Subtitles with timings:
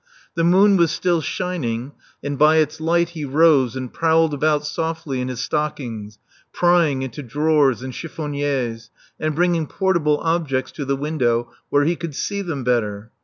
[0.33, 1.91] The moon was still shining;
[2.23, 6.17] and by its light he rose and prowled about softly in his stockings,
[6.51, 12.15] prying into drawers and chiffoniers, and bringing portable objects to the window, where he could
[12.15, 13.11] see them better.